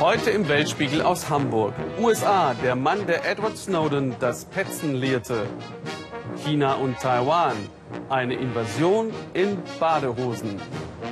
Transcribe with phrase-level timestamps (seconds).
[0.00, 1.72] Heute im Weltspiegel aus Hamburg.
[1.98, 5.46] USA, der Mann, der Edward Snowden das Petzen lehrte.
[6.44, 7.56] China und Taiwan,
[8.08, 10.60] eine Invasion in Badehosen.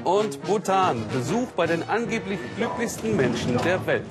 [0.05, 4.07] Und Bhutan, Besuch bei den angeblich glücklichsten Menschen der Welt.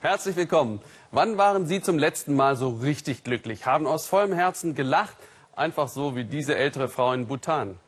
[0.00, 0.80] Herzlich willkommen.
[1.10, 3.64] Wann waren Sie zum letzten Mal so richtig glücklich?
[3.64, 5.16] Haben aus vollem Herzen gelacht?
[5.56, 7.78] Einfach so wie diese ältere Frau in Bhutan.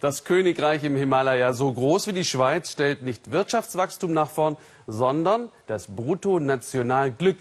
[0.00, 4.56] Das Königreich im Himalaya, so groß wie die Schweiz, stellt nicht Wirtschaftswachstum nach vorn,
[4.88, 7.38] sondern das Bruttonationalglück.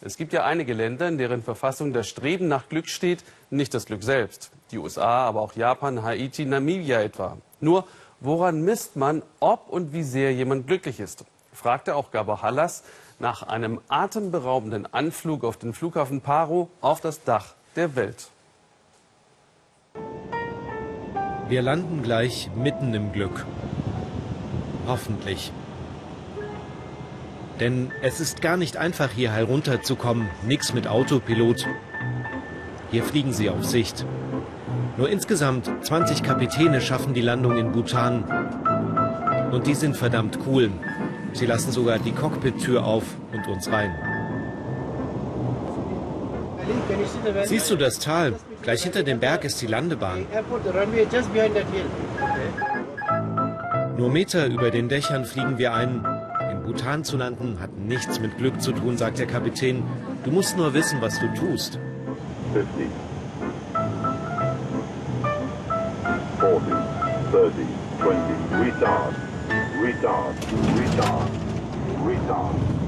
[0.00, 3.86] Es gibt ja einige Länder, in deren Verfassung das Streben nach Glück steht, nicht das
[3.86, 4.52] Glück selbst.
[4.70, 7.36] Die USA, aber auch Japan, Haiti, Namibia etwa.
[7.60, 7.84] Nur,
[8.20, 11.24] woran misst man, ob und wie sehr jemand glücklich ist?
[11.52, 12.84] Fragte auch Gabor Hallas
[13.18, 18.28] nach einem atemberaubenden Anflug auf den Flughafen Paro auf das Dach der Welt.
[21.48, 23.44] Wir landen gleich mitten im Glück.
[24.86, 25.52] Hoffentlich.
[27.60, 30.28] Denn es ist gar nicht einfach, hier herunterzukommen.
[30.46, 31.66] Nix mit Autopilot.
[32.90, 34.06] Hier fliegen sie auf Sicht.
[34.96, 38.24] Nur insgesamt 20 Kapitäne schaffen die Landung in Bhutan.
[39.52, 40.70] Und die sind verdammt cool.
[41.34, 43.94] Sie lassen sogar die Cockpit-Tür auf und uns rein.
[47.44, 48.34] Siehst du das Tal?
[48.62, 50.26] Gleich hinter dem Berg ist die Landebahn.
[53.96, 56.04] Nur Meter über den Dächern fliegen wir ein.
[56.50, 59.82] In Bhutan zu landen hat nichts mit Glück zu tun, sagt der Kapitän.
[60.24, 61.78] Du musst nur wissen, was du tust.
[62.52, 62.86] 50,
[66.40, 66.62] 40,
[67.32, 67.66] 30,
[68.00, 68.16] 20,
[68.60, 69.14] retard,
[69.82, 70.34] retard,
[70.76, 71.30] retard,
[72.06, 72.83] retard.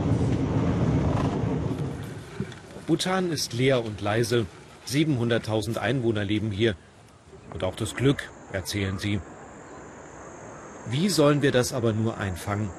[2.86, 4.46] Bhutan ist leer und leise.
[4.86, 6.76] 700.000 Einwohner leben hier.
[7.52, 9.20] Und auch das Glück, erzählen sie.
[10.88, 12.70] Wie sollen wir das aber nur einfangen?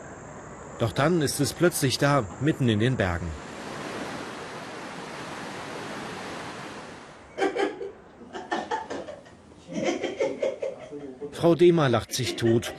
[0.80, 3.28] Doch dann ist es plötzlich da, mitten in den Bergen.
[11.34, 12.74] Frau Dehmer lacht sich tot.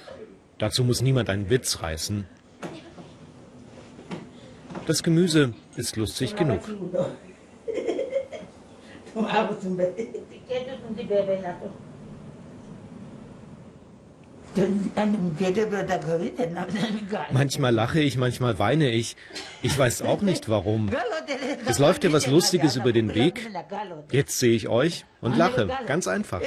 [0.59, 2.27] Dazu muss niemand einen Witz reißen.
[4.88, 6.62] Das Gemüse ist lustig genug.
[17.32, 19.16] Manchmal lache ich, manchmal weine ich.
[19.60, 20.88] Ich weiß auch nicht warum.
[21.66, 23.47] Es läuft dir was Lustiges über den Weg.
[24.10, 25.69] Jetzt sehe ich euch und lache.
[25.87, 26.41] Ganz einfach.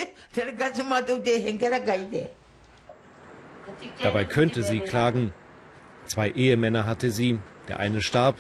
[4.02, 5.32] Dabei könnte sie klagen.
[6.08, 7.38] Zwei Ehemänner hatte sie.
[7.68, 8.36] Der eine starb,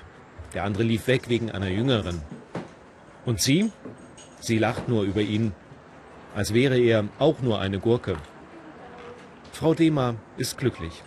[0.54, 2.22] der andere lief weg wegen einer jüngeren.
[3.26, 3.72] Und sie?
[4.40, 5.54] Sie lacht nur über ihn,
[6.36, 8.16] als wäre er auch nur eine Gurke.
[9.52, 11.04] Frau Dehmer ist glücklich.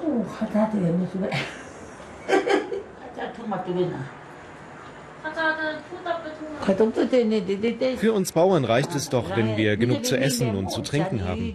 [7.96, 11.54] Für uns Bauern reicht es doch, wenn wir genug zu essen und zu trinken haben.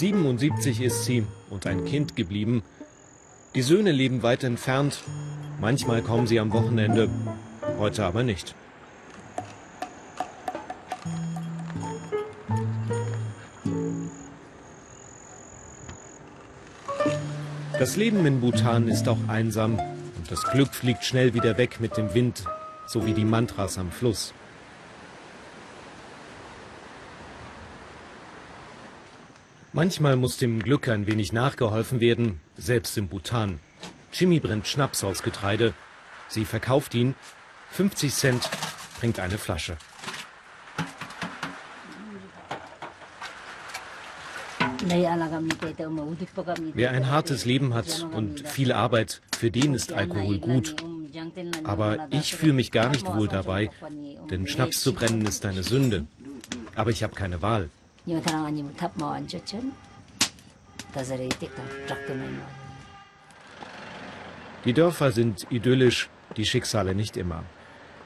[0.00, 2.62] 77 ist sie und ein Kind geblieben.
[3.54, 5.02] Die Söhne leben weit entfernt.
[5.60, 7.10] Manchmal kommen sie am Wochenende,
[7.78, 8.54] heute aber nicht.
[17.78, 21.98] Das Leben in Bhutan ist auch einsam und das Glück fliegt schnell wieder weg mit
[21.98, 22.44] dem Wind,
[22.86, 24.32] so wie die Mantras am Fluss.
[29.82, 33.60] Manchmal muss dem Glück ein wenig nachgeholfen werden, selbst im Bhutan.
[34.12, 35.72] Jimmy brennt Schnaps aus Getreide.
[36.28, 37.14] Sie verkauft ihn.
[37.70, 38.50] 50 Cent
[39.00, 39.78] bringt eine Flasche.
[46.74, 50.76] Wer ein hartes Leben hat und viel Arbeit, für den ist Alkohol gut.
[51.64, 53.70] Aber ich fühle mich gar nicht wohl dabei,
[54.30, 56.04] denn Schnaps zu brennen ist eine Sünde.
[56.74, 57.70] Aber ich habe keine Wahl.
[64.64, 67.44] Die Dörfer sind idyllisch, die Schicksale nicht immer.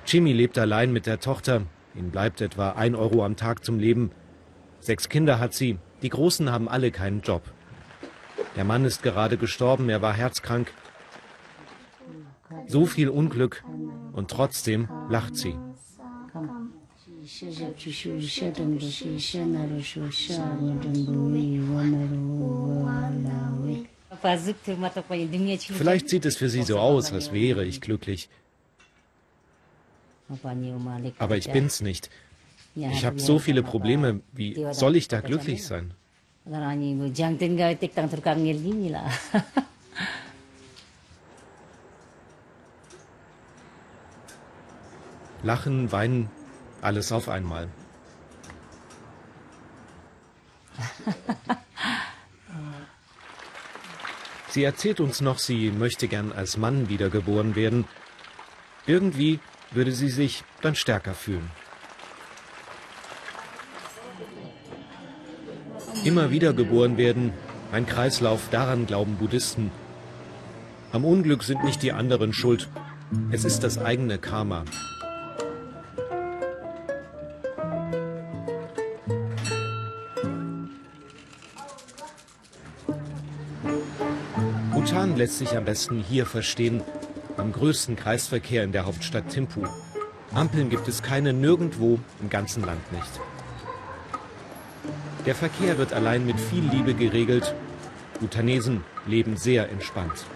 [0.07, 1.63] Jimmy lebt allein mit der Tochter.
[1.95, 4.11] Ihm bleibt etwa ein Euro am Tag zum Leben.
[4.81, 5.79] Sechs Kinder hat sie.
[6.03, 7.43] Die Großen haben alle keinen Job.
[8.57, 10.73] Der Mann ist gerade gestorben, er war herzkrank.
[12.67, 13.65] So viel Unglück
[14.13, 15.57] und trotzdem lacht sie.
[25.77, 28.29] Vielleicht sieht es für Sie so aus, als wäre ich glücklich.
[31.19, 32.09] Aber ich bin's nicht.
[32.77, 34.21] Ich habe so viele Probleme.
[34.33, 35.95] Wie soll ich da glücklich sein?
[45.43, 46.31] Lachen, weinen,
[46.85, 47.69] alles auf einmal.
[54.51, 57.87] Sie erzählt uns noch, sie möchte gern als Mann wiedergeboren werden.
[58.87, 59.41] Irgendwie
[59.73, 61.51] würde sie sich dann stärker fühlen.
[66.05, 67.33] Immer wieder geboren werden,
[67.73, 69.73] ein Kreislauf, daran glauben Buddhisten.
[70.93, 72.69] Am Unglück sind nicht die anderen schuld,
[73.33, 74.65] es ist das eigene Karma.
[84.85, 86.83] Bhutan lässt sich am besten hier verstehen,
[87.39, 89.67] am größten Kreisverkehr in der Hauptstadt Thimphu.
[90.35, 93.09] Ampeln gibt es keine nirgendwo im ganzen Land nicht.
[95.25, 97.55] Der Verkehr wird allein mit viel Liebe geregelt.
[98.21, 100.27] Bhutanesen leben sehr entspannt.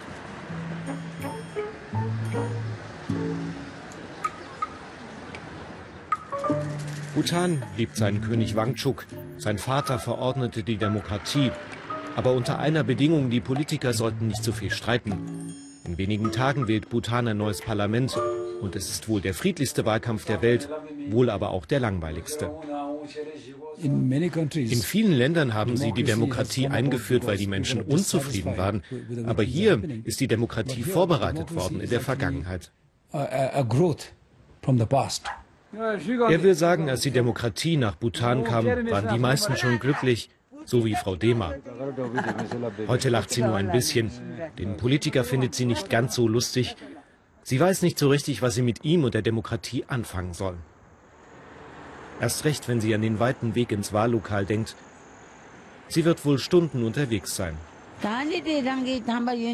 [7.13, 9.05] Bhutan liebt seinen König Wangchuk.
[9.37, 11.51] Sein Vater verordnete die Demokratie.
[12.15, 15.53] Aber unter einer Bedingung, die Politiker sollten nicht zu viel streiten.
[15.85, 18.17] In wenigen Tagen wählt Bhutan ein neues Parlament
[18.61, 20.69] und es ist wohl der friedlichste Wahlkampf der Welt,
[21.09, 22.51] wohl aber auch der langweiligste.
[23.81, 28.83] In vielen Ländern haben sie die Demokratie eingeführt, weil die Menschen unzufrieden waren.
[29.25, 32.73] Aber hier ist die Demokratie vorbereitet worden in der Vergangenheit.
[33.11, 33.65] Er
[36.43, 40.29] will sagen, als die Demokratie nach Bhutan kam, waren die meisten schon glücklich
[40.69, 41.55] so wie Frau Dehmer.
[42.87, 44.11] Heute lacht sie nur ein bisschen.
[44.57, 46.75] Den Politiker findet sie nicht ganz so lustig.
[47.43, 50.57] Sie weiß nicht so richtig, was sie mit ihm und der Demokratie anfangen soll.
[52.21, 54.75] Erst recht, wenn sie an den weiten Weg ins Wahllokal denkt.
[55.87, 57.57] Sie wird wohl Stunden unterwegs sein.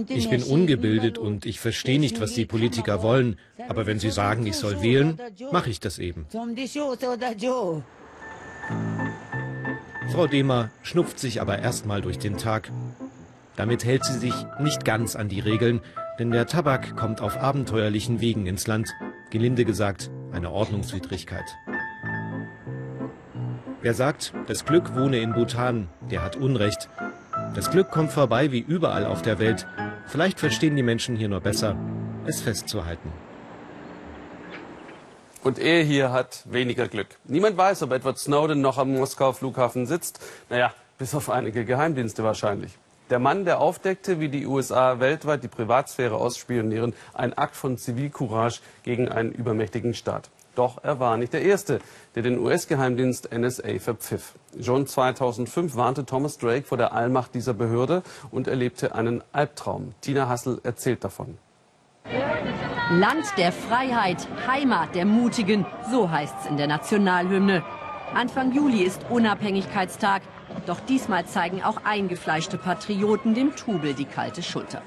[0.09, 3.39] Ich bin ungebildet und ich verstehe nicht, was die Politiker wollen.
[3.69, 5.19] Aber wenn sie sagen, ich soll wählen,
[5.51, 6.27] mache ich das eben.
[10.11, 12.71] Frau Dehmer schnupft sich aber erstmal durch den Tag.
[13.55, 15.81] Damit hält sie sich nicht ganz an die Regeln,
[16.19, 18.93] denn der Tabak kommt auf abenteuerlichen Wegen ins Land.
[19.31, 21.45] Gelinde gesagt, eine Ordnungswidrigkeit.
[23.81, 26.89] Wer sagt, das Glück wohne in Bhutan, der hat Unrecht.
[27.53, 29.67] Das Glück kommt vorbei wie überall auf der Welt.
[30.07, 31.75] Vielleicht verstehen die Menschen hier nur besser,
[32.25, 33.11] es festzuhalten.
[35.45, 37.05] Und er hier hat weniger Glück.
[37.25, 40.19] Niemand weiß, ob Edward Snowden noch am Moskauer Flughafen sitzt.
[40.49, 42.71] Naja, bis auf einige Geheimdienste wahrscheinlich.
[43.11, 48.61] Der Mann, der aufdeckte, wie die USA weltweit die Privatsphäre ausspionieren, ein Akt von Zivilcourage
[48.81, 50.31] gegen einen übermächtigen Staat.
[50.55, 51.77] Doch er war nicht der Erste,
[52.15, 54.33] der den US-Geheimdienst NSA verpfiff.
[54.59, 58.01] Schon 2005 warnte Thomas Drake vor der Allmacht dieser Behörde
[58.31, 59.93] und erlebte einen Albtraum.
[60.01, 61.37] Tina Hassel erzählt davon.
[62.91, 67.63] Land der Freiheit, Heimat der Mutigen, so heißt's in der Nationalhymne.
[68.13, 70.21] Anfang Juli ist Unabhängigkeitstag,
[70.67, 74.83] doch diesmal zeigen auch eingefleischte Patrioten dem Trubel die kalte Schulter.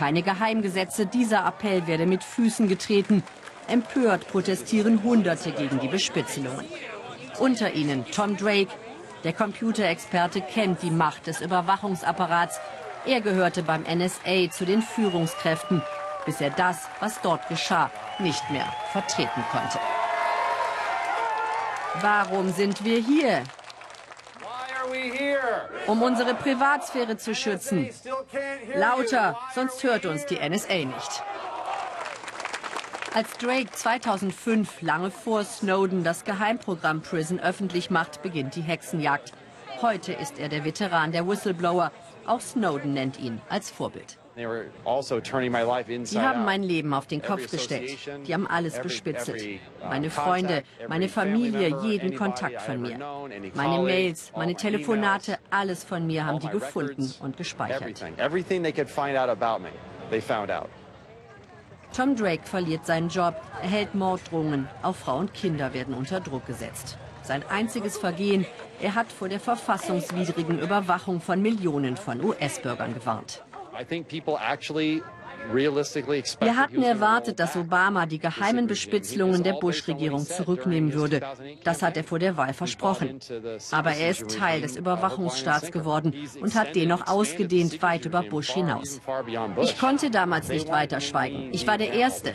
[0.00, 3.22] Keine Geheimgesetze, dieser Appell werde mit Füßen getreten.
[3.68, 6.64] Empört protestieren Hunderte gegen die Bespitzelungen.
[7.38, 8.72] Unter ihnen Tom Drake.
[9.22, 12.58] Der Computerexperte kennt die Macht des Überwachungsapparats.
[13.06, 15.82] Er gehörte beim NSA zu den Führungskräften
[16.24, 19.78] bis er das, was dort geschah, nicht mehr vertreten konnte.
[22.00, 23.42] Warum sind wir hier?
[25.86, 27.90] Um unsere Privatsphäre zu schützen.
[28.74, 31.22] Lauter, sonst hört uns die NSA nicht.
[33.14, 39.32] Als Drake 2005, lange vor Snowden, das Geheimprogramm Prison öffentlich macht, beginnt die Hexenjagd.
[39.82, 41.92] Heute ist er der Veteran der Whistleblower.
[42.24, 44.18] Auch Snowden nennt ihn als Vorbild.
[44.84, 47.98] Also die haben mein Leben auf den Kopf gestellt.
[48.26, 49.42] Die haben alles bespitzelt.
[49.42, 52.98] Uh, meine Freunde, meine Familie, jeden Kontakt von mir.
[53.54, 58.02] Meine Mails, meine Telefonate, alles von mir haben die gefunden und gespeichert.
[61.94, 66.96] Tom Drake verliert seinen Job, erhält Morddrohungen, auch Frau und Kinder werden unter Druck gesetzt.
[67.22, 68.46] Sein einziges Vergehen,
[68.80, 73.44] er hat vor der verfassungswidrigen Überwachung von Millionen von US-Bürgern gewarnt.
[73.74, 75.02] I think people actually
[75.50, 81.20] Wir hatten erwartet, dass Obama die geheimen Bespitzelungen der Bush-Regierung zurücknehmen würde.
[81.64, 83.18] Das hat er vor der Wahl versprochen.
[83.70, 88.50] Aber er ist Teil des Überwachungsstaats geworden und hat den noch ausgedehnt weit über Bush
[88.50, 89.00] hinaus.
[89.60, 91.50] Ich konnte damals nicht weiter schweigen.
[91.52, 92.34] Ich war der Erste.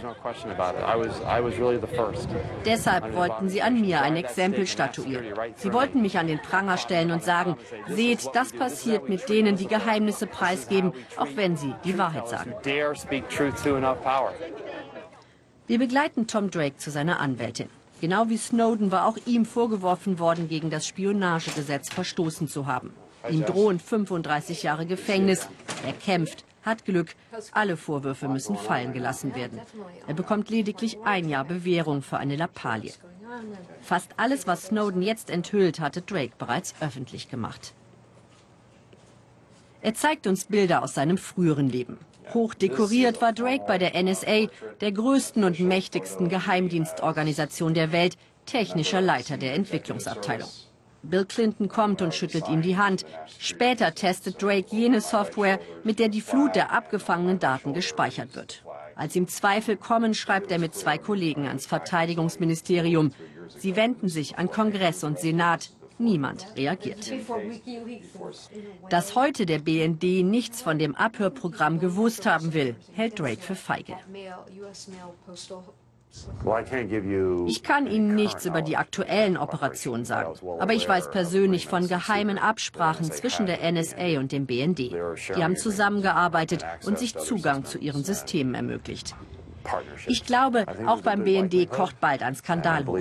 [2.65, 5.25] Deshalb wollten sie an mir ein Exempel statuieren.
[5.55, 7.55] Sie wollten mich an den Pranger stellen und sagen,
[7.87, 12.53] seht, das passiert mit denen, die Geheimnisse preisgeben, auch wenn sie die Wahrheit sagen.
[15.67, 17.69] Wir begleiten Tom Drake zu seiner Anwältin.
[17.99, 22.93] Genau wie Snowden war auch ihm vorgeworfen worden, gegen das Spionagegesetz verstoßen zu haben.
[23.29, 25.47] Ihm drohen 35 Jahre Gefängnis.
[25.85, 27.15] Er kämpft, hat Glück.
[27.51, 29.59] Alle Vorwürfe müssen fallen gelassen werden.
[30.07, 32.93] Er bekommt lediglich ein Jahr Bewährung für eine Lappalie.
[33.81, 37.73] Fast alles, was Snowden jetzt enthüllt, hatte Drake bereits öffentlich gemacht.
[39.81, 41.97] Er zeigt uns Bilder aus seinem früheren Leben.
[42.33, 44.47] Hoch dekoriert war Drake bei der NSA,
[44.81, 50.49] der größten und mächtigsten Geheimdienstorganisation der Welt, technischer Leiter der Entwicklungsabteilung.
[51.03, 53.05] Bill Clinton kommt und schüttelt ihm die Hand.
[53.39, 58.63] Später testet Drake jene Software, mit der die Flut der abgefangenen Daten gespeichert wird.
[58.95, 63.13] Als ihm Zweifel kommen, schreibt er mit zwei Kollegen ans Verteidigungsministerium.
[63.57, 65.69] Sie wenden sich an Kongress und Senat.
[65.99, 67.11] Niemand reagiert.
[68.89, 73.95] Dass heute der BND nichts von dem Abhörprogramm gewusst haben will, hält Drake für feige.
[77.47, 82.37] Ich kann Ihnen nichts über die aktuellen Operationen sagen, aber ich weiß persönlich von geheimen
[82.37, 84.79] Absprachen zwischen der NSA und dem BND.
[84.79, 89.15] Die haben zusammengearbeitet und sich Zugang zu ihren Systemen ermöglicht.
[90.07, 92.99] Ich glaube, auch beim BND kocht bald ein Skandal hoch.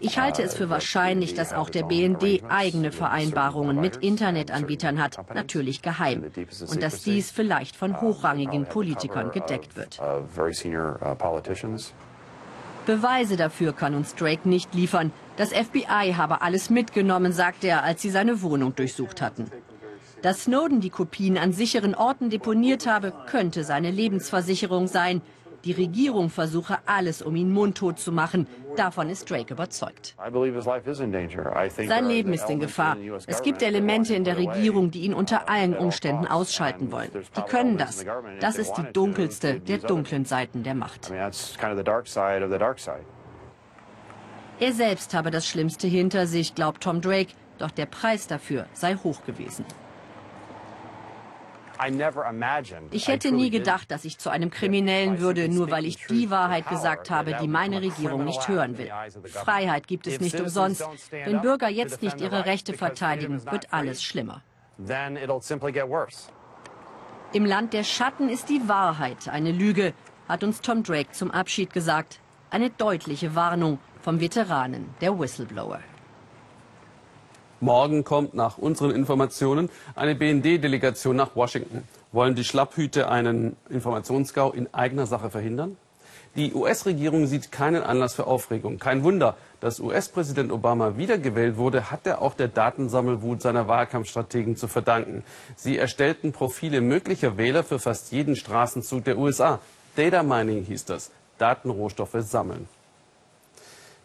[0.00, 5.82] Ich halte es für wahrscheinlich, dass auch der BND eigene Vereinbarungen mit Internetanbietern hat, natürlich
[5.82, 6.24] geheim,
[6.70, 10.00] und dass dies vielleicht von hochrangigen Politikern gedeckt wird.
[12.86, 15.12] Beweise dafür kann uns Drake nicht liefern.
[15.36, 19.50] Das FBI habe alles mitgenommen, sagte er, als sie seine Wohnung durchsucht hatten.
[20.22, 25.22] Dass Snowden die Kopien an sicheren Orten deponiert habe, könnte seine Lebensversicherung sein.
[25.68, 28.46] Die Regierung versuche alles, um ihn mundtot zu machen.
[28.74, 30.16] Davon ist Drake überzeugt.
[30.16, 32.96] Sein Leben ist in Gefahr.
[33.26, 37.10] Es gibt Elemente in der Regierung, die ihn unter allen Umständen ausschalten wollen.
[37.36, 38.02] Die können das.
[38.40, 41.10] Das ist die dunkelste der dunklen Seiten der Macht.
[44.60, 47.34] Er selbst habe das Schlimmste hinter sich, glaubt Tom Drake.
[47.58, 49.66] Doch der Preis dafür sei hoch gewesen.
[52.90, 56.68] Ich hätte nie gedacht, dass ich zu einem Kriminellen würde, nur weil ich die Wahrheit
[56.68, 58.90] gesagt habe, die meine Regierung nicht hören will.
[59.24, 60.84] Freiheit gibt es nicht umsonst.
[61.10, 64.42] Wenn Bürger jetzt nicht ihre Rechte verteidigen, wird alles schlimmer.
[67.32, 69.92] Im Land der Schatten ist die Wahrheit eine Lüge,
[70.28, 72.20] hat uns Tom Drake zum Abschied gesagt.
[72.50, 75.80] Eine deutliche Warnung vom Veteranen der Whistleblower.
[77.60, 81.82] Morgen kommt nach unseren Informationen eine BND-Delegation nach Washington.
[82.12, 85.76] Wollen die Schlapphüte einen Informationsgau in eigener Sache verhindern?
[86.36, 88.78] Die US-Regierung sieht keinen Anlass für Aufregung.
[88.78, 94.68] Kein Wunder, dass US-Präsident Obama wiedergewählt wurde, hat er auch der Datensammelwut seiner Wahlkampfstrategen zu
[94.68, 95.24] verdanken.
[95.56, 99.58] Sie erstellten Profile möglicher Wähler für fast jeden Straßenzug der USA.
[99.96, 101.10] Data Mining hieß das.
[101.38, 102.68] Datenrohstoffe sammeln.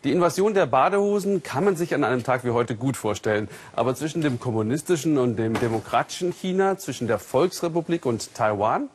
[0.03, 3.47] Die Invasion der Badehosen kann man sich an einem Tag wie heute gut vorstellen.
[3.73, 8.89] Aber zwischen dem kommunistischen und dem demokratischen China, zwischen der Volksrepublik und Taiwan,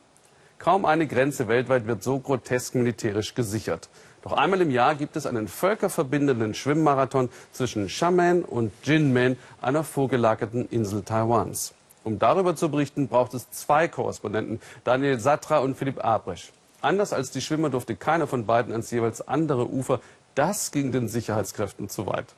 [0.59, 3.89] kaum eine Grenze weltweit wird so grotesk militärisch gesichert.
[4.21, 10.67] Doch einmal im Jahr gibt es einen völkerverbindenden Schwimmmarathon zwischen Xiamen und Jinmen, einer vorgelagerten
[10.69, 11.73] Insel Taiwans.
[12.03, 16.51] Um darüber zu berichten, braucht es zwei Korrespondenten, Daniel Satra und Philipp Abresch.
[16.81, 19.99] Anders als die Schwimmer durfte keiner von beiden ans jeweils andere Ufer
[20.39, 22.33] das ging den Sicherheitskräften zu weit.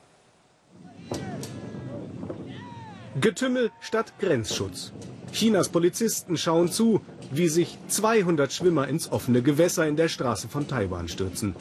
[3.20, 4.92] Getümmel statt Grenzschutz.
[5.30, 10.66] Chinas Polizisten schauen zu, wie sich 200 Schwimmer ins offene Gewässer in der Straße von
[10.66, 11.54] Taiwan stürzen.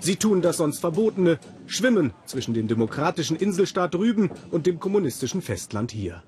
[0.00, 5.92] Sie tun das sonst Verbotene, schwimmen zwischen dem demokratischen Inselstaat drüben und dem kommunistischen Festland
[5.92, 6.22] hier.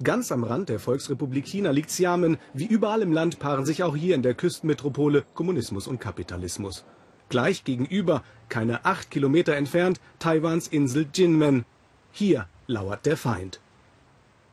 [0.00, 2.38] Ganz am Rand der Volksrepublik China liegt Xiamen.
[2.54, 6.84] Wie überall im Land paaren sich auch hier in der Küstenmetropole Kommunismus und Kapitalismus.
[7.28, 11.64] Gleich gegenüber, keine acht Kilometer entfernt, Taiwans Insel Jinmen.
[12.12, 13.60] Hier lauert der Feind.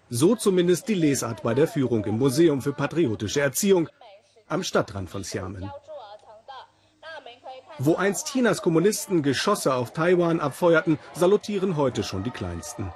[0.09, 3.89] So zumindest die Lesart bei der Führung im Museum für patriotische Erziehung
[4.47, 5.71] am Stadtrand von Xiamen.
[7.79, 12.91] Wo einst Chinas Kommunisten Geschosse auf Taiwan abfeuerten, salutieren heute schon die Kleinsten.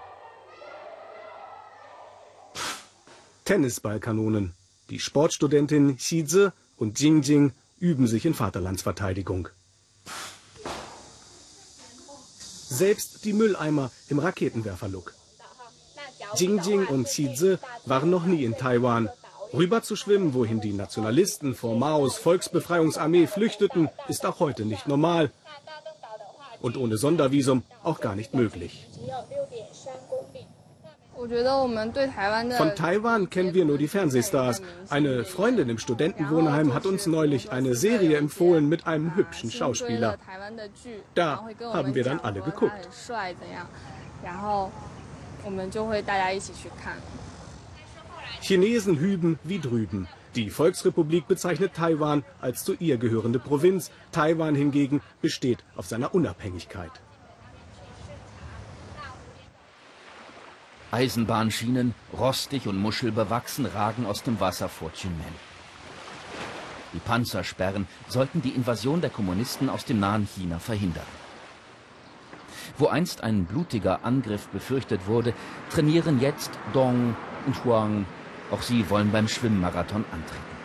[3.45, 4.53] Tennisballkanonen.
[4.89, 9.49] Die Sportstudentin Xize und Jingjing üben sich in Vaterlandsverteidigung.
[12.69, 15.13] Selbst die Mülleimer im Raketenwerferlook.
[16.35, 19.09] Jingjing und Xize waren noch nie in Taiwan.
[19.53, 25.31] Rüber zu schwimmen, wohin die Nationalisten vor Maos Volksbefreiungsarmee flüchteten, ist auch heute nicht normal.
[26.61, 28.85] Und ohne Sondervisum auch gar nicht möglich.
[31.17, 34.61] Von Taiwan kennen wir nur die Fernsehstars.
[34.89, 40.17] Eine Freundin im Studentenwohnheim hat uns neulich eine Serie empfohlen mit einem hübschen Schauspieler.
[41.15, 42.87] Da haben wir dann alle geguckt.
[48.41, 50.07] Chinesen hüben wie drüben.
[50.35, 53.89] Die Volksrepublik bezeichnet Taiwan als zu ihr gehörende Provinz.
[54.11, 56.91] Taiwan hingegen besteht auf seiner Unabhängigkeit.
[60.91, 65.35] Eisenbahnschienen, rostig und muschelbewachsen, ragen aus dem Wasser vor Chinmen.
[66.93, 71.05] Die Panzersperren sollten die Invasion der Kommunisten aus dem nahen China verhindern.
[72.77, 75.33] Wo einst ein blutiger Angriff befürchtet wurde,
[75.69, 77.15] trainieren jetzt Dong
[77.45, 78.05] und Huang.
[78.51, 80.57] Auch sie wollen beim Schwimmmarathon antreten.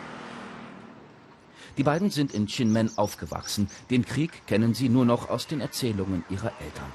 [1.78, 3.68] Die beiden sind in Chinmen aufgewachsen.
[3.90, 6.92] Den Krieg kennen sie nur noch aus den Erzählungen ihrer Eltern.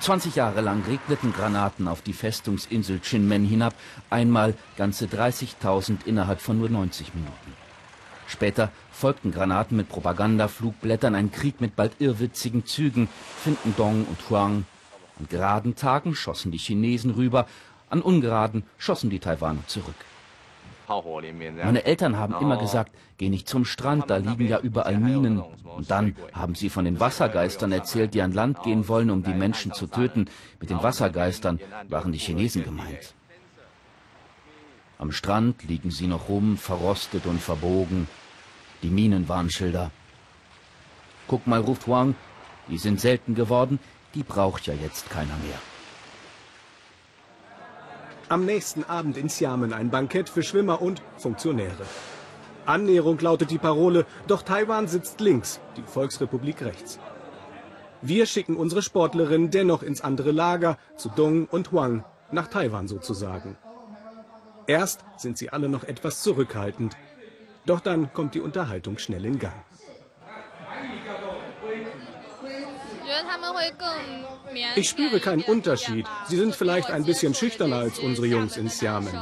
[0.00, 3.74] 20 Jahre lang regneten Granaten auf die Festungsinsel Chinmen hinab,
[4.08, 7.52] einmal ganze 30.000 innerhalb von nur 90 Minuten.
[8.26, 13.10] Später folgten Granaten mit Propagandaflugblättern, ein Krieg mit bald irrwitzigen Zügen,
[13.42, 14.64] finden Dong und Huang.
[15.18, 17.46] An geraden Tagen schossen die Chinesen rüber,
[17.90, 19.96] an ungeraden schossen die Taiwaner zurück.
[20.90, 25.38] Meine Eltern haben immer gesagt, geh nicht zum Strand, da liegen ja überall Minen.
[25.76, 29.32] Und dann haben sie von den Wassergeistern erzählt, die an Land gehen wollen, um die
[29.34, 30.26] Menschen zu töten.
[30.60, 33.14] Mit den Wassergeistern waren die Chinesen gemeint.
[34.98, 38.08] Am Strand liegen sie noch rum, verrostet und verbogen.
[38.82, 39.92] Die Minenwarnschilder.
[41.28, 42.16] Guck mal, ruft Huang,
[42.68, 43.78] die sind selten geworden,
[44.14, 45.69] die braucht ja jetzt keiner mehr.
[48.30, 51.84] Am nächsten Abend in Xiamen ein Bankett für Schwimmer und Funktionäre.
[52.64, 57.00] Annäherung lautet die Parole, doch Taiwan sitzt links, die Volksrepublik rechts.
[58.02, 63.58] Wir schicken unsere Sportlerinnen dennoch ins andere Lager, zu Dong und Huang, nach Taiwan sozusagen.
[64.68, 66.96] Erst sind sie alle noch etwas zurückhaltend.
[67.66, 69.60] Doch dann kommt die Unterhaltung schnell in Gang.
[74.76, 76.06] Ich spüre keinen Unterschied.
[76.28, 79.16] Sie sind vielleicht ein bisschen schüchterner als unsere Jungs in Xiamen.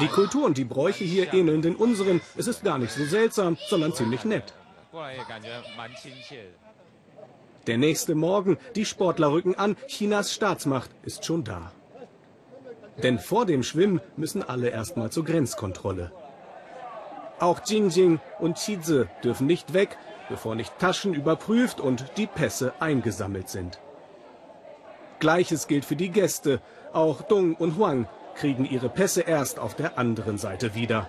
[0.00, 2.20] Die Kultur und die Bräuche hier ähneln den unseren.
[2.36, 4.52] Es ist gar nicht so seltsam, sondern ziemlich nett.
[7.66, 11.72] Der nächste Morgen, die Sportler rücken an, Chinas Staatsmacht ist schon da.
[13.02, 16.12] Denn vor dem Schwimmen müssen alle erstmal zur Grenzkontrolle.
[17.38, 23.48] Auch Jingjing und Qize dürfen nicht weg, bevor nicht Taschen überprüft und die Pässe eingesammelt
[23.48, 23.78] sind.
[25.18, 26.60] Gleiches gilt für die Gäste.
[26.92, 31.08] Auch Dong und Huang kriegen ihre Pässe erst auf der anderen Seite wieder.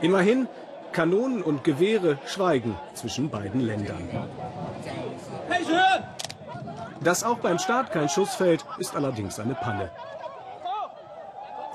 [0.00, 0.48] Immerhin,
[0.92, 4.08] Kanonen und Gewehre schweigen zwischen beiden Ländern.
[7.02, 9.90] Dass auch beim Start kein Schuss fällt, ist allerdings eine Panne.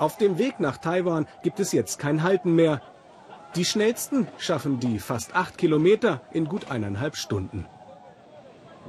[0.00, 2.80] Auf dem Weg nach Taiwan gibt es jetzt kein Halten mehr.
[3.54, 7.66] Die schnellsten schaffen die fast acht Kilometer in gut eineinhalb Stunden.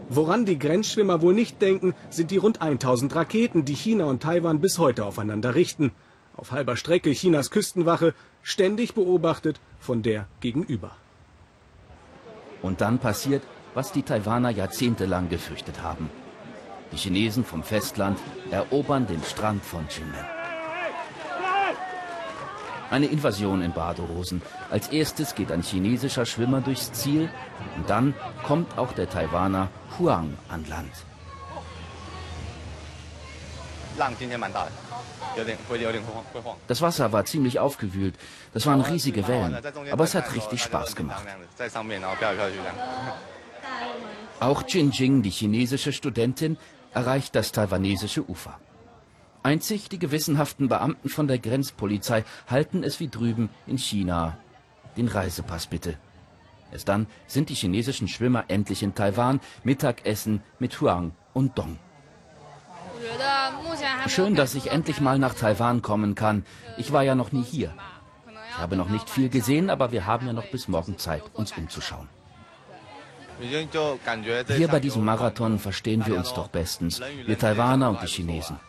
[0.08, 4.62] Woran die Grenzschwimmer wohl nicht denken, sind die rund 1000 Raketen, die China und Taiwan
[4.62, 5.92] bis heute aufeinander richten.
[6.38, 10.96] Auf halber Strecke Chinas Küstenwache, ständig beobachtet von der gegenüber.
[12.62, 13.44] Und dann passiert,
[13.74, 16.10] was die Taiwaner jahrzehntelang gefürchtet haben.
[16.94, 18.18] Die Chinesen vom Festland
[18.50, 20.41] erobern den Strand von Chinmen.
[22.92, 24.42] Eine Invasion in Badehosen.
[24.70, 27.30] Als erstes geht ein chinesischer Schwimmer durchs Ziel
[27.78, 30.92] und dann kommt auch der Taiwaner Huang an Land.
[36.68, 38.16] Das Wasser war ziemlich aufgewühlt.
[38.54, 39.58] Das waren riesige Wellen.
[39.92, 41.24] Aber es hat richtig Spaß gemacht.
[44.42, 46.58] Auch Jinjing, die chinesische Studentin,
[46.94, 48.60] erreicht das taiwanesische Ufer.
[49.44, 54.38] Einzig die gewissenhaften Beamten von der Grenzpolizei halten es wie drüben in China.
[54.98, 55.98] Den Reisepass bitte.
[56.72, 61.80] Erst dann sind die chinesischen Schwimmer endlich in Taiwan, Mittagessen mit Huang und Dong.
[64.08, 66.46] Schön, dass ich endlich mal nach Taiwan kommen kann.
[66.78, 67.74] Ich war ja noch nie hier.
[68.50, 71.52] Ich habe noch nicht viel gesehen, aber wir haben ja noch bis morgen Zeit, uns
[71.58, 72.08] umzuschauen.
[73.40, 78.60] Hier bei diesem Marathon verstehen wir uns doch bestens, wir Taiwaner und die Chinesen.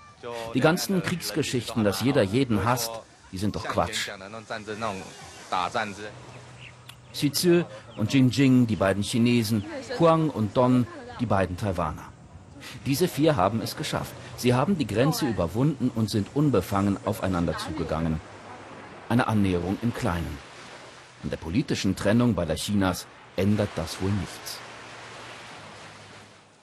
[0.54, 2.90] Die ganzen Kriegsgeschichten, dass jeder jeden hasst,
[3.32, 4.10] die sind doch Quatsch.
[7.12, 7.64] Xi Zhi
[7.96, 9.64] und Jing Jing, die beiden Chinesen,
[9.98, 10.86] Huang und Don,
[11.20, 12.04] die beiden Taiwaner.
[12.86, 14.12] Diese vier haben es geschafft.
[14.36, 18.20] Sie haben die Grenze überwunden und sind unbefangen aufeinander zugegangen.
[19.08, 20.38] Eine Annäherung im Kleinen.
[21.22, 23.06] An der politischen Trennung beider Chinas
[23.36, 24.58] ändert das wohl nichts.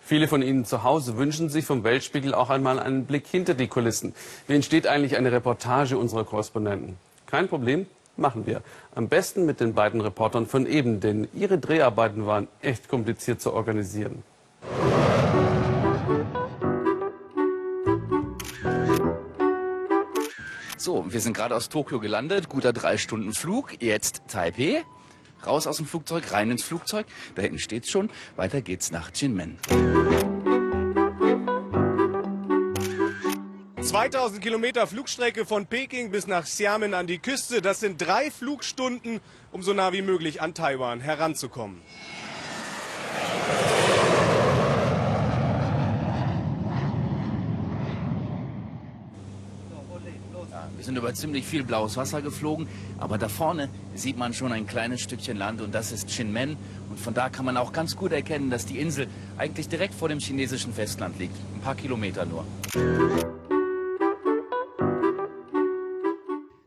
[0.10, 3.67] Viele von Ihnen zu Hause wünschen sich vom Weltspiegel auch einmal einen Blick hinter die
[3.67, 4.15] Kulissen.
[4.48, 6.98] Wie entsteht eigentlich eine Reportage unserer Korrespondenten?
[7.28, 7.86] Kein Problem,
[8.17, 8.63] machen wir.
[8.95, 13.54] Am besten mit den beiden Reportern von eben, denn ihre Dreharbeiten waren echt kompliziert zu
[13.54, 14.24] organisieren.
[20.76, 24.84] So, wir sind gerade aus Tokio gelandet, guter drei Stunden Flug, jetzt Taipei.
[25.45, 27.06] Raus aus dem Flugzeug, rein ins Flugzeug.
[27.36, 28.10] Da hinten steht's schon.
[28.36, 29.58] Weiter geht's nach Jinmen.
[33.82, 37.62] 2000 Kilometer Flugstrecke von Peking bis nach Xiamen an die Küste.
[37.62, 39.19] Das sind drei Flugstunden,
[39.52, 41.82] um so nah wie möglich an Taiwan heranzukommen.
[50.89, 55.02] Sind über ziemlich viel blaues Wasser geflogen, aber da vorne sieht man schon ein kleines
[55.02, 56.58] Stückchen Land und das ist Chinmen.
[56.89, 60.10] Und von da kann man auch ganz gut erkennen, dass die Insel eigentlich direkt vor
[60.10, 61.36] dem chinesischen Festland liegt.
[61.54, 62.43] Ein paar Kilometer nur.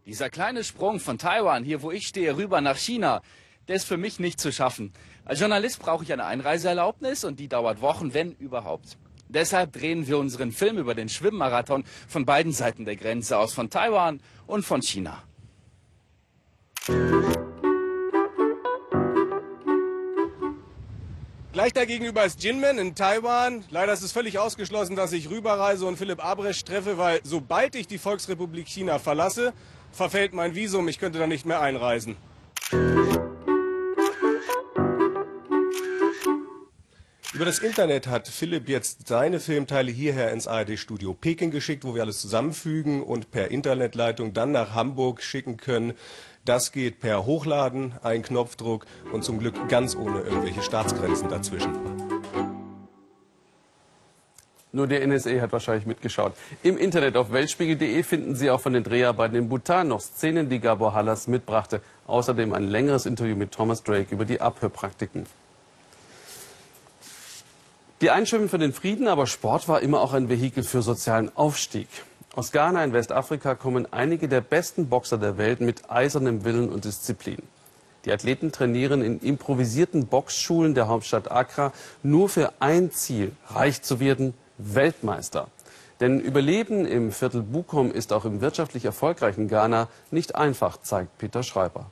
[0.06, 3.22] Dieser kleine Sprung von Taiwan, hier wo ich stehe, rüber nach China,
[3.66, 4.92] der ist für mich nicht zu schaffen.
[5.24, 8.98] Als Journalist brauche ich eine Einreiseerlaubnis und die dauert Wochen, wenn überhaupt.
[9.32, 13.70] Deshalb drehen wir unseren Film über den Schwimmmarathon von beiden Seiten der Grenze aus, von
[13.70, 15.22] Taiwan und von China.
[21.52, 23.62] Gleich dagegenüber ist Jinmen in Taiwan.
[23.70, 27.86] Leider ist es völlig ausgeschlossen, dass ich rüberreise und Philipp Abresch treffe, weil sobald ich
[27.86, 29.52] die Volksrepublik China verlasse,
[29.92, 30.88] verfällt mein Visum.
[30.88, 32.16] Ich könnte dann nicht mehr einreisen.
[37.34, 42.02] Über das Internet hat Philipp jetzt seine Filmteile hierher ins ARD-Studio Peking geschickt, wo wir
[42.02, 45.94] alles zusammenfügen und per Internetleitung dann nach Hamburg schicken können.
[46.44, 51.72] Das geht per Hochladen, ein Knopfdruck und zum Glück ganz ohne irgendwelche Staatsgrenzen dazwischen.
[54.72, 56.34] Nur der NSA hat wahrscheinlich mitgeschaut.
[56.62, 60.60] Im Internet auf weltspiegel.de finden Sie auch von den Dreharbeiten in Bhutan noch Szenen, die
[60.60, 61.80] Gabor Hallas mitbrachte.
[62.06, 65.24] Außerdem ein längeres Interview mit Thomas Drake über die Abhörpraktiken.
[68.02, 71.86] Die Einschwimmen für den Frieden, aber Sport war immer auch ein Vehikel für sozialen Aufstieg.
[72.34, 76.84] Aus Ghana in Westafrika kommen einige der besten Boxer der Welt mit eisernem Willen und
[76.84, 77.40] Disziplin.
[78.04, 84.00] Die Athleten trainieren in improvisierten Boxschulen der Hauptstadt Accra nur für ein Ziel, reich zu
[84.00, 85.46] werden, Weltmeister.
[86.00, 91.44] Denn Überleben im Viertel Bukom ist auch im wirtschaftlich erfolgreichen Ghana nicht einfach, zeigt Peter
[91.44, 91.86] Schreiber.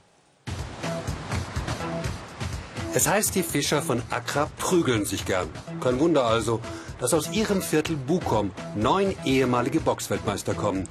[2.93, 5.49] Es heißt, die Fischer von Accra prügeln sich gern.
[5.81, 6.61] Kein Wunder also,
[6.99, 10.89] dass aus ihrem Viertel Bukom neun ehemalige Boxweltmeister kommen.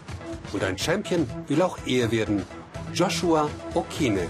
[0.54, 2.46] Und ein Champion will auch er werden.
[2.94, 4.28] Joshua Okine.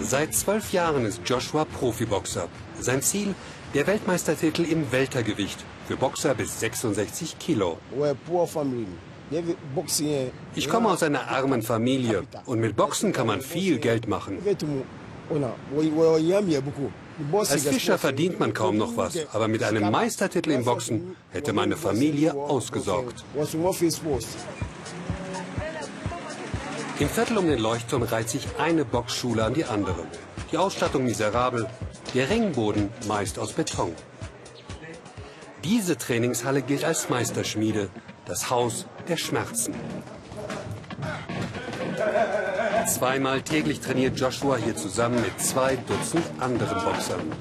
[0.00, 2.48] Seit zwölf Jahren ist Joshua Profiboxer.
[2.80, 3.34] Sein Ziel,
[3.74, 5.64] der Weltmeistertitel im Weltergewicht.
[5.86, 7.78] Für Boxer bis 66 Kilo.
[10.54, 12.24] Ich komme aus einer armen Familie.
[12.46, 14.38] Und mit Boxen kann man viel Geld machen.
[17.32, 21.76] Als Fischer verdient man kaum noch was, aber mit einem Meistertitel im Boxen hätte meine
[21.76, 23.24] Familie ausgesorgt.
[26.98, 30.04] Im Viertel um den Leuchtturm reiht sich eine Boxschule an die andere.
[30.52, 31.66] Die Ausstattung miserabel,
[32.14, 33.94] der Ringboden meist aus Beton.
[35.64, 37.90] Diese Trainingshalle gilt als Meisterschmiede,
[38.26, 39.74] das Haus der Schmerzen.
[42.86, 47.32] Zweimal täglich trainiert Joshua hier zusammen mit zwei Dutzend anderen Boxern.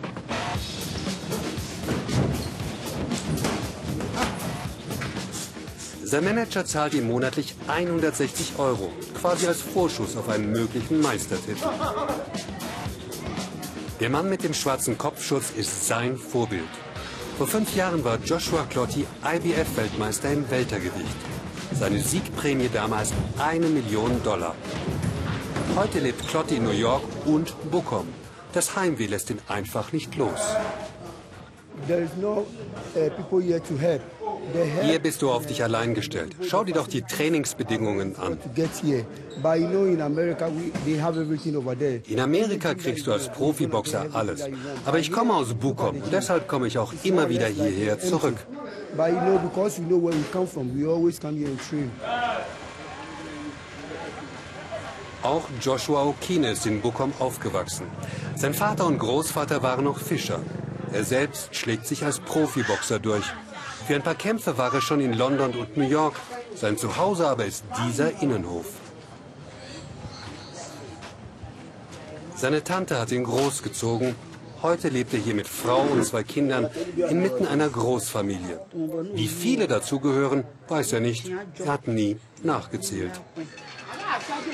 [6.03, 11.67] Sein Manager zahlt ihm monatlich 160 Euro, quasi als Vorschuss auf einen möglichen Meistertitel.
[13.99, 16.69] Der Mann mit dem schwarzen Kopfschutz ist sein Vorbild.
[17.37, 21.17] Vor fünf Jahren war Joshua Clotti IBF-Weltmeister im Weltergewicht.
[21.73, 24.55] Seine Siegprämie damals eine Million Dollar.
[25.75, 28.07] Heute lebt Clotti in New York und Bukom.
[28.53, 30.39] Das Heimweh lässt ihn einfach nicht los.
[34.81, 36.35] Hier bist du auf dich allein gestellt.
[36.47, 38.37] Schau dir doch die Trainingsbedingungen an.
[42.07, 44.47] In Amerika kriegst du als Profiboxer alles.
[44.85, 48.37] Aber ich komme aus Bukom und deshalb komme ich auch immer wieder hierher zurück.
[55.21, 57.85] Auch Joshua Okine ist in Bukom aufgewachsen.
[58.35, 60.39] Sein Vater und Großvater waren noch Fischer.
[60.91, 63.25] Er selbst schlägt sich als Profiboxer durch.
[63.89, 66.15] Für ein paar Kämpfe war er schon in London und New York.
[66.53, 68.67] Sein Zuhause aber ist dieser Innenhof.
[72.35, 74.13] Seine Tante hat ihn großgezogen.
[74.61, 78.59] Heute lebt er hier mit Frau und zwei Kindern inmitten einer Großfamilie.
[79.15, 81.31] Wie viele dazugehören, weiß er nicht.
[81.57, 83.19] Er hat nie nachgezählt.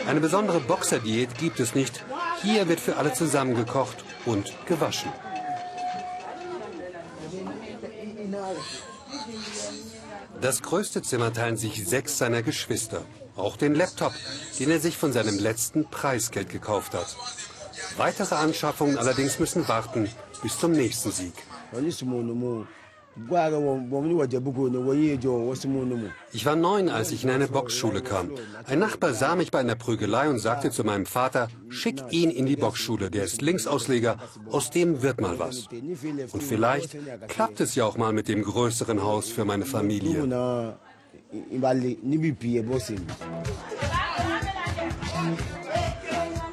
[0.08, 2.06] Eine besondere Boxerdiät gibt es nicht.
[2.42, 5.12] Hier wird für alle zusammengekocht und gewaschen.
[10.42, 13.02] Das größte Zimmer teilen sich sechs seiner Geschwister.
[13.36, 14.14] Auch den Laptop,
[14.60, 17.16] den er sich von seinem letzten Preisgeld gekauft hat.
[17.98, 20.10] Weitere Anschaffungen allerdings müssen warten
[20.42, 21.34] bis zum nächsten Sieg.
[26.34, 28.32] Ich war neun, als ich in eine Boxschule kam.
[28.68, 32.46] Ein Nachbar sah mich bei einer Prügelei und sagte zu meinem Vater, schick ihn in
[32.46, 34.18] die Boxschule, der ist Linksausleger,
[34.52, 35.70] aus dem wird mal was.
[36.34, 36.98] Und vielleicht
[37.30, 40.28] klappt es ja auch mal mit dem größeren Haus für meine Familie.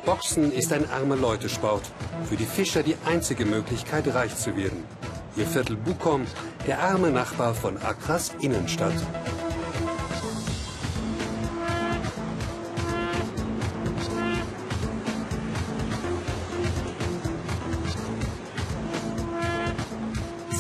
[0.05, 1.83] Boxen ist ein arme Leute-Sport.
[2.29, 4.85] Für die Fischer die einzige Möglichkeit, reich zu werden.
[5.37, 6.27] Ihr Viertel Bukom,
[6.67, 8.93] der arme Nachbar von Accras Innenstadt.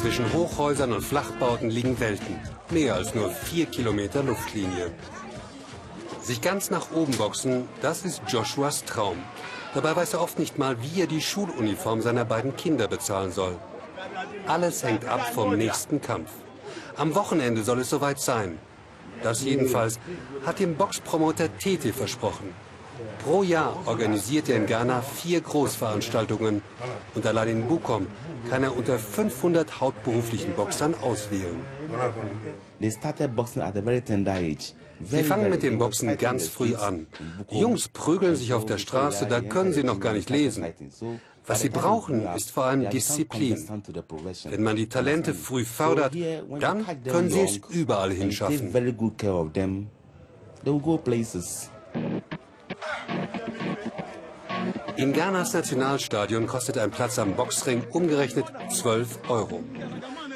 [0.01, 2.37] Zwischen Hochhäusern und Flachbauten liegen Welten.
[2.71, 4.91] Mehr als nur vier Kilometer Luftlinie.
[6.21, 9.19] Sich ganz nach oben boxen, das ist Joshuas Traum.
[9.75, 13.57] Dabei weiß er oft nicht mal, wie er die Schuluniform seiner beiden Kinder bezahlen soll.
[14.47, 16.31] Alles hängt ab vom nächsten Kampf.
[16.97, 18.59] Am Wochenende soll es soweit sein.
[19.23, 19.99] Das jedenfalls
[20.45, 22.55] hat dem Boxpromoter Tete versprochen.
[23.25, 26.63] Pro Jahr organisiert er in Ghana vier Großveranstaltungen
[27.15, 28.07] und allein in Bukom
[28.51, 31.61] kann er unter 500 hauptberuflichen Boxern auswählen.
[35.05, 37.07] Sie fangen mit dem Boxen ganz früh an.
[37.51, 40.65] Die Jungs prügeln sich auf der Straße, da können sie noch gar nicht lesen.
[41.47, 43.69] Was sie brauchen, ist vor allem Disziplin.
[44.45, 46.15] Wenn man die Talente früh fördert,
[46.61, 48.73] dann können sie es überall hinschaffen.
[54.97, 59.65] In Ghanas Nationalstadion kostet ein Platz am Boxring umgerechnet 12 Euro.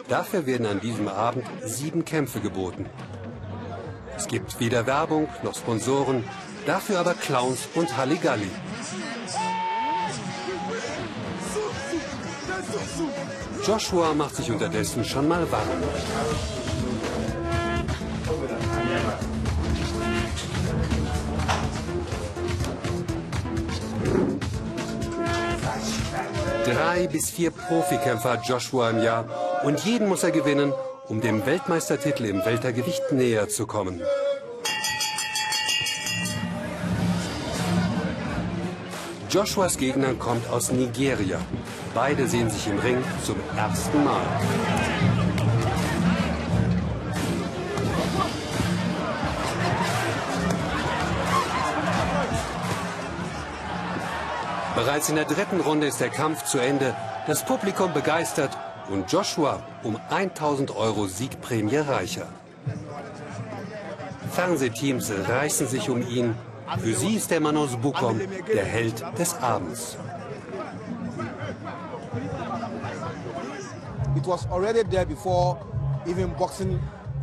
[0.08, 2.86] Dafür werden an diesem Abend sieben Kämpfe geboten.
[4.16, 6.24] Es gibt weder Werbung noch Sponsoren,
[6.64, 8.50] dafür aber Clowns und Halligalli.
[13.66, 15.82] Joshua macht sich unterdessen schon mal warm.
[26.64, 29.24] Drei bis vier Profikämpfer hat Joshua im Jahr
[29.64, 30.72] und jeden muss er gewinnen,
[31.08, 34.02] um dem Weltmeistertitel im Weltergewicht näher zu kommen.
[39.30, 41.38] Joshuas Gegner kommt aus Nigeria.
[41.96, 44.20] Beide sehen sich im Ring zum ersten Mal.
[54.74, 56.94] Bereits in der dritten Runde ist der Kampf zu Ende.
[57.26, 58.50] Das Publikum begeistert
[58.90, 62.26] und Joshua um 1000 Euro Siegprämie reicher.
[64.32, 66.34] Fernsehteams reißen sich um ihn.
[66.78, 68.20] Für sie ist der Mann aus Bukom
[68.52, 69.96] der Held des Abends.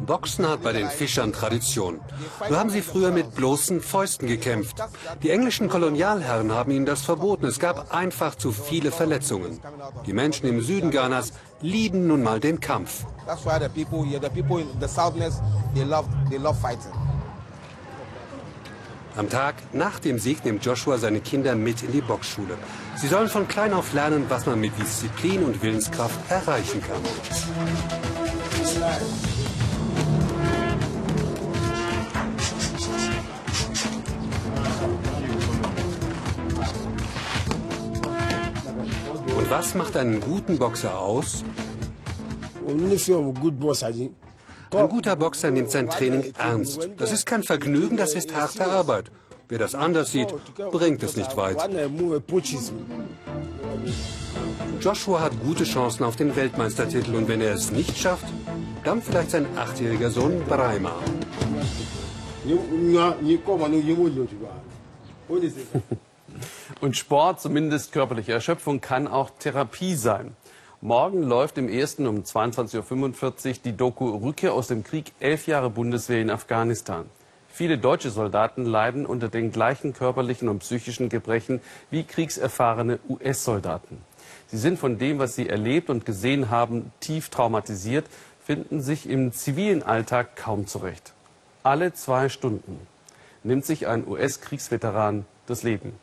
[0.06, 2.02] Boxen hat bei den Fischern Tradition.
[2.50, 4.78] So haben sie früher mit bloßen Fäusten gekämpft.
[5.22, 7.46] Die englischen Kolonialherren haben ihnen das verboten.
[7.46, 9.60] Es gab einfach zu viele Verletzungen.
[10.06, 13.06] Die Menschen im Süden Ghanas lieben nun mal den Kampf.
[19.16, 22.58] Am Tag nach dem Sieg nimmt Joshua seine Kinder mit in die Boxschule.
[22.96, 26.98] Sie sollen von klein auf lernen, was man mit Disziplin und Willenskraft erreichen kann.
[39.38, 41.44] Und was macht einen guten Boxer aus?
[44.76, 46.90] Ein guter Boxer nimmt sein Training ernst.
[46.98, 49.12] Das ist kein Vergnügen, das ist harte Arbeit.
[49.50, 50.34] Wer das anders sieht,
[50.72, 51.58] bringt es nicht weit.
[54.80, 58.26] Joshua hat gute Chancen auf den Weltmeistertitel und wenn er es nicht schafft,
[58.84, 60.96] dann vielleicht sein achtjähriger Sohn Breima.
[66.82, 70.36] Und Sport, zumindest körperliche Erschöpfung, kann auch Therapie sein.
[70.86, 75.70] Morgen läuft im ersten um 22.45 Uhr die Doku Rückkehr aus dem Krieg, elf Jahre
[75.70, 77.06] Bundeswehr in Afghanistan.
[77.48, 84.00] Viele deutsche Soldaten leiden unter den gleichen körperlichen und psychischen Gebrechen wie kriegserfahrene US-Soldaten.
[84.48, 88.06] Sie sind von dem, was sie erlebt und gesehen haben, tief traumatisiert,
[88.44, 91.14] finden sich im zivilen Alltag kaum zurecht.
[91.64, 92.78] Alle zwei Stunden
[93.46, 95.94] nimmt sich ein US-Kriegsveteran das Leben.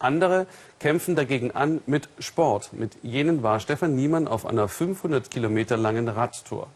[0.00, 0.46] Andere
[0.78, 2.72] kämpfen dagegen an mit Sport.
[2.72, 6.68] Mit jenen war Stefan Niemann auf einer 500 Kilometer langen Radtour.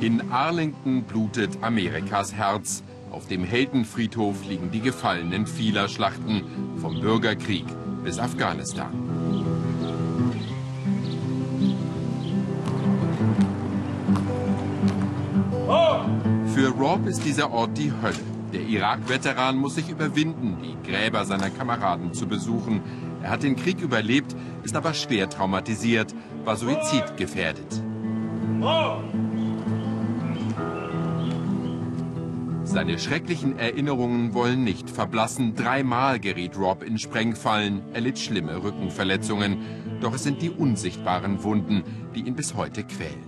[0.00, 2.84] In Arlington blutet Amerikas Herz.
[3.10, 6.44] Auf dem Heldenfriedhof liegen die Gefallenen vieler Schlachten,
[6.80, 7.64] vom Bürgerkrieg
[8.04, 9.07] bis Afghanistan.
[16.78, 18.20] Rob ist dieser Ort die Hölle.
[18.52, 22.82] Der Irak-Veteran muss sich überwinden, die Gräber seiner Kameraden zu besuchen.
[23.20, 26.14] Er hat den Krieg überlebt, ist aber schwer traumatisiert,
[26.44, 27.82] war suizidgefährdet.
[32.62, 35.56] Seine schrecklichen Erinnerungen wollen nicht verblassen.
[35.56, 39.58] Dreimal geriet Rob in Sprengfallen, er litt schlimme Rückenverletzungen.
[40.00, 41.82] Doch es sind die unsichtbaren Wunden,
[42.14, 43.26] die ihn bis heute quälen.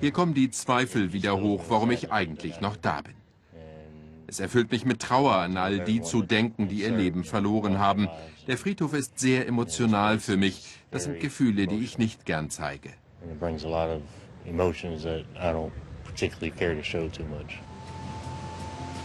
[0.00, 3.14] Hier kommen die Zweifel wieder hoch, warum ich eigentlich noch da bin.
[4.26, 8.08] Es erfüllt mich mit Trauer, an all die zu denken, die ihr Leben verloren haben.
[8.46, 10.78] Der Friedhof ist sehr emotional für mich.
[10.90, 12.90] Das sind Gefühle, die ich nicht gern zeige.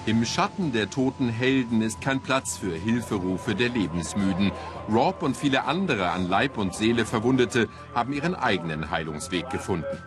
[0.08, 4.54] Im Schatten der toten Helden ist kein Platz für Hilferufe der Lebensmüden.
[4.90, 9.98] Rob und viele andere an Leib und Seele Verwundete haben ihren eigenen Heilungsweg gefunden.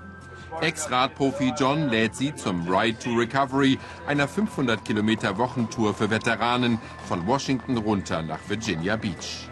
[0.62, 7.26] Ex-Radprofi John lädt sie zum Ride to Recovery, einer 500 Kilometer Wochentour für Veteranen von
[7.26, 9.50] Washington runter nach Virginia Beach.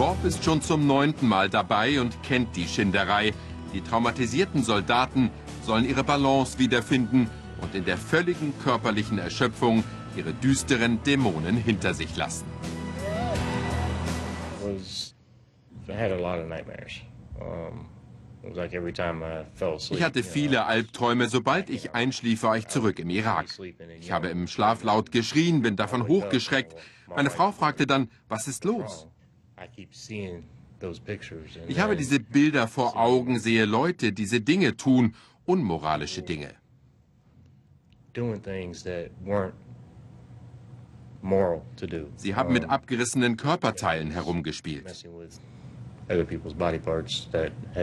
[0.00, 3.34] Rob ist schon zum neunten Mal dabei und kennt die Schinderei.
[3.74, 5.28] Die traumatisierten Soldaten
[5.62, 7.28] sollen ihre Balance wiederfinden
[7.60, 9.84] und in der völligen körperlichen Erschöpfung
[10.16, 12.46] ihre düsteren Dämonen hinter sich lassen.
[19.90, 21.28] Ich hatte viele Albträume.
[21.28, 23.48] Sobald ich einschlief, war ich zurück im Irak.
[24.00, 26.74] Ich habe im Schlaf laut geschrien, bin davon hochgeschreckt.
[27.14, 29.09] Meine Frau fragte dann, was ist los?
[31.68, 36.54] Ich habe diese Bilder vor Augen, sehe Leute diese Dinge tun, unmoralische Dinge.
[42.16, 44.86] Sie haben mit abgerissenen Körperteilen herumgespielt.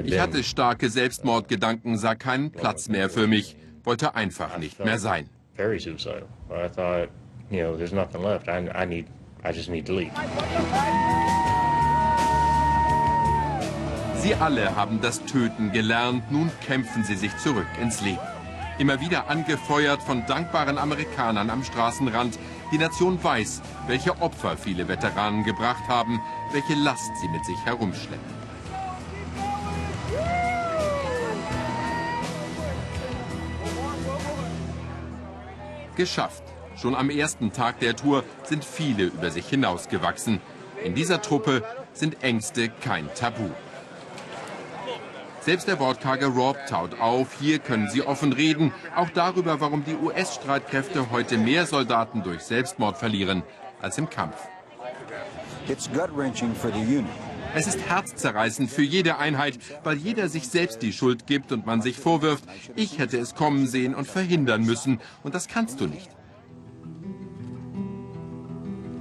[0.03, 5.29] Ich hatte starke Selbstmordgedanken, sah keinen Platz mehr für mich, wollte einfach nicht mehr sein.
[14.19, 18.19] Sie alle haben das Töten gelernt, nun kämpfen sie sich zurück ins Leben.
[18.80, 22.38] Immer wieder angefeuert von dankbaren Amerikanern am Straßenrand.
[22.71, 26.19] Die Nation weiß, welche Opfer viele Veteranen gebracht haben,
[26.51, 28.38] welche Last sie mit sich herumschleppen.
[35.95, 36.43] Geschafft.
[36.75, 40.41] Schon am ersten Tag der Tour sind viele über sich hinausgewachsen.
[40.84, 43.49] In dieser Truppe sind Ängste kein Tabu.
[45.47, 47.39] Selbst der wortkarge Rob taut auf.
[47.39, 48.73] Hier können sie offen reden.
[48.97, 53.43] Auch darüber, warum die US-Streitkräfte heute mehr Soldaten durch Selbstmord verlieren
[53.82, 54.36] als im Kampf.
[57.55, 61.82] Es ist herzzerreißend für jede Einheit, weil jeder sich selbst die Schuld gibt und man
[61.82, 62.43] sich vorwirft,
[62.76, 64.99] ich hätte es kommen sehen und verhindern müssen.
[65.24, 66.09] Und das kannst du nicht.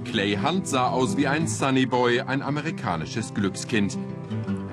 [0.05, 3.97] Clay Hunt sah aus wie ein Sunny Boy, ein amerikanisches Glückskind.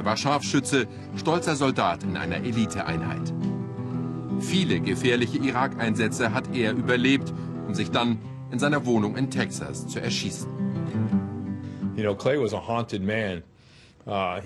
[0.04, 0.86] Er war Scharfschütze,
[1.16, 3.32] stolzer Soldat in einer Eliteeinheit.
[4.38, 7.32] Viele gefährliche Irak-Einsätze hat er überlebt,
[7.66, 8.18] um sich dann
[8.52, 10.46] in seiner Wohnung in Texas zu erschießen.
[14.06, 14.40] Uh,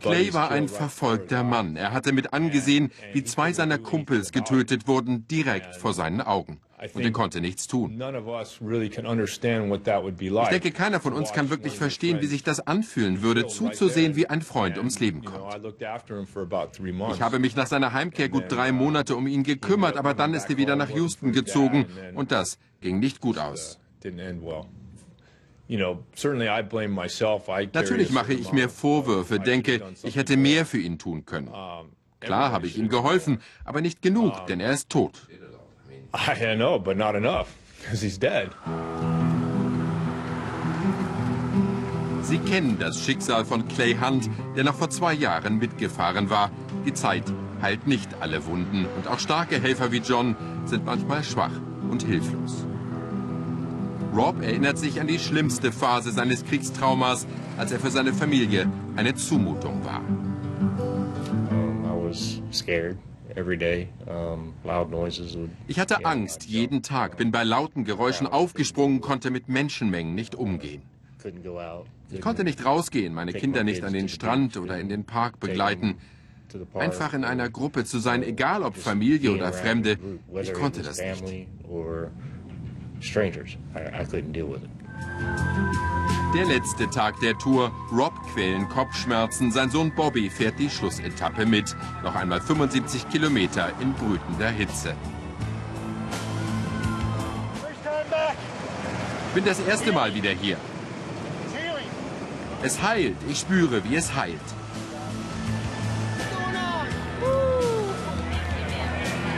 [0.00, 1.76] Clay war ein verfolgter Mann.
[1.76, 6.58] Er hatte mit angesehen, wie zwei seiner Kumpels getötet wurden, direkt vor seinen Augen.
[6.94, 8.00] Und er konnte nichts tun.
[8.00, 8.58] Ich
[10.48, 14.42] denke, keiner von uns kann wirklich verstehen, wie sich das anfühlen würde, zuzusehen, wie ein
[14.42, 15.64] Freund ums Leben kommt.
[17.14, 20.48] Ich habe mich nach seiner Heimkehr gut drei Monate um ihn gekümmert, aber dann ist
[20.50, 23.78] er wieder nach Houston gezogen und das ging nicht gut aus.
[27.74, 31.50] Natürlich mache ich mir Vorwürfe, denke, ich hätte mehr für ihn tun können.
[32.20, 35.28] Klar habe ich ihm geholfen, aber nicht genug, denn er ist tot.
[36.14, 38.50] I know, but not enough, because he's dead.
[42.22, 46.50] Sie kennen das Schicksal von Clay Hunt, der noch vor zwei Jahren mitgefahren war.
[46.84, 47.24] Die Zeit
[47.62, 50.36] heilt nicht alle Wunden und auch starke Helfer wie John
[50.66, 51.52] sind manchmal schwach
[51.90, 52.66] und hilflos.
[54.14, 59.14] Rob erinnert sich an die schlimmste Phase seines Kriegstraumas, als er für seine Familie eine
[59.14, 60.02] Zumutung war.
[65.66, 70.82] Ich hatte Angst jeden Tag, bin bei lauten Geräuschen aufgesprungen, konnte mit Menschenmengen nicht umgehen.
[72.10, 75.96] Ich konnte nicht rausgehen, meine Kinder nicht an den Strand oder in den Park begleiten.
[76.74, 79.98] Einfach in einer Gruppe zu sein, egal ob Familie oder Fremde,
[80.40, 81.46] ich konnte das nicht
[86.34, 87.72] Der letzte Tag der Tour.
[87.90, 89.50] Rob quälen Kopfschmerzen.
[89.50, 91.74] Sein Sohn Bobby fährt die Schlussetappe mit.
[92.04, 94.94] Noch einmal 75 Kilometer in brütender Hitze.
[99.34, 100.58] Bin das erste Mal wieder hier.
[102.62, 103.16] Es heilt.
[103.26, 104.38] Ich spüre, wie es heilt.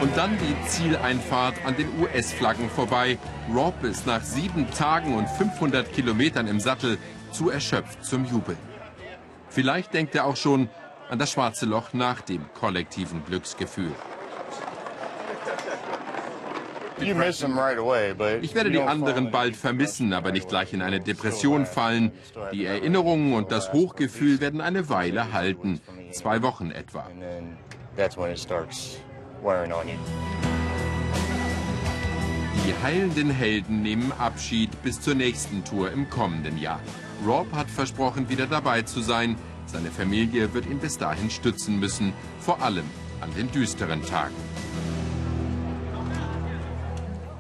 [0.00, 3.18] Und dann die Zieleinfahrt an den US-Flaggen vorbei.
[3.54, 6.96] Rob ist nach sieben Tagen und 500 Kilometern im Sattel
[7.32, 8.56] zu erschöpft zum Jubel.
[9.50, 10.70] Vielleicht denkt er auch schon
[11.10, 13.92] an das schwarze Loch nach dem kollektiven Glücksgefühl.
[16.98, 22.12] Ich werde die anderen bald vermissen, aber nicht gleich in eine Depression fallen.
[22.52, 25.80] Die Erinnerungen und das Hochgefühl werden eine Weile halten,
[26.12, 27.06] zwei Wochen etwa
[29.42, 29.94] wearing on you.
[32.66, 36.80] Die heilenden Helden nehmen Abschied bis zur nächsten Tour im kommenden Jahr.
[37.26, 39.36] Rob hat versprochen, wieder dabei zu sein.
[39.66, 42.84] Seine Familie wird ihn bis dahin stützen müssen, vor allem
[43.20, 44.34] an den düsteren Tagen.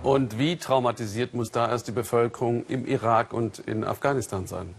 [0.02, 4.74] Und wie traumatisiert muss da erst die Bevölkerung im Irak und in Afghanistan sein?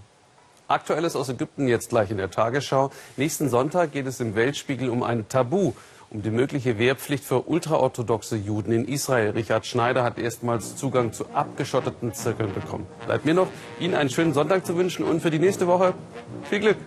[0.68, 2.92] Aktuelles aus Ägypten jetzt gleich in der Tagesschau.
[3.18, 5.74] Nächsten Sonntag geht es im Weltspiegel um ein Tabu
[6.12, 9.32] um die mögliche Wehrpflicht für ultraorthodoxe Juden in Israel.
[9.32, 12.86] Richard Schneider hat erstmals Zugang zu abgeschotteten Zirkeln bekommen.
[13.06, 13.48] Bleibt mir noch,
[13.80, 15.94] Ihnen einen schönen Sonntag zu wünschen und für die nächste Woche
[16.50, 16.78] viel Glück.